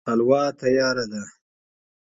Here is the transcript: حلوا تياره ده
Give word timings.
حلوا 0.07 0.43
تياره 0.59 1.03
ده 1.11 1.21